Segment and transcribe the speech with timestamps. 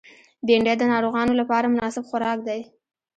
[0.45, 2.61] بېنډۍ د ناروغانو لپاره مناسب خوراک دی